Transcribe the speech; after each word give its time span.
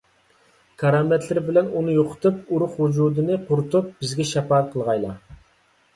كارامەتلىرى 0.83 1.43
بىلەن 1.49 1.69
ئۇنى 1.81 1.93
يوقىتىپ، 1.99 2.41
ئۇرۇق- 2.55 2.73
ۋۇجۇدىنى 2.85 3.37
قۇرۇتۇپ، 3.51 3.95
بىزگە 4.03 4.29
شاپائەت 4.35 4.73
قىلغايلا. 4.75 5.13